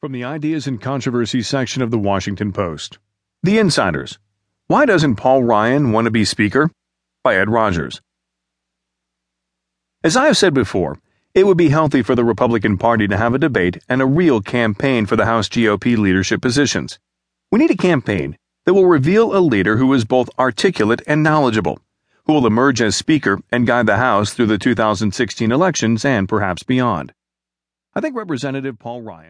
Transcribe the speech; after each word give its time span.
From 0.00 0.12
the 0.12 0.24
Ideas 0.24 0.66
and 0.66 0.80
Controversies 0.80 1.46
section 1.46 1.82
of 1.82 1.90
the 1.90 1.98
Washington 1.98 2.52
Post. 2.52 2.98
The 3.42 3.58
Insiders. 3.58 4.18
Why 4.66 4.86
doesn't 4.86 5.16
Paul 5.16 5.42
Ryan 5.42 5.92
want 5.92 6.06
to 6.06 6.10
be 6.10 6.24
Speaker? 6.24 6.70
By 7.22 7.36
Ed 7.36 7.50
Rogers. 7.50 8.00
As 10.02 10.16
I 10.16 10.24
have 10.24 10.38
said 10.38 10.54
before, 10.54 10.98
it 11.34 11.46
would 11.46 11.58
be 11.58 11.68
healthy 11.68 12.00
for 12.00 12.14
the 12.14 12.24
Republican 12.24 12.78
Party 12.78 13.08
to 13.08 13.16
have 13.18 13.34
a 13.34 13.38
debate 13.38 13.76
and 13.90 14.00
a 14.00 14.06
real 14.06 14.40
campaign 14.40 15.04
for 15.04 15.16
the 15.16 15.26
House 15.26 15.50
GOP 15.50 15.98
leadership 15.98 16.40
positions. 16.40 16.98
We 17.52 17.58
need 17.58 17.70
a 17.70 17.76
campaign 17.76 18.38
that 18.64 18.72
will 18.72 18.86
reveal 18.86 19.36
a 19.36 19.40
leader 19.40 19.76
who 19.76 19.92
is 19.92 20.06
both 20.06 20.30
articulate 20.38 21.02
and 21.06 21.22
knowledgeable, 21.22 21.78
who 22.24 22.32
will 22.32 22.46
emerge 22.46 22.80
as 22.80 22.96
Speaker 22.96 23.42
and 23.52 23.66
guide 23.66 23.84
the 23.84 23.98
House 23.98 24.32
through 24.32 24.46
the 24.46 24.56
2016 24.56 25.52
elections 25.52 26.06
and 26.06 26.26
perhaps 26.26 26.62
beyond. 26.62 27.12
I 27.94 28.00
think 28.00 28.16
Representative 28.16 28.78
Paul 28.78 29.02
Ryan 29.02 29.28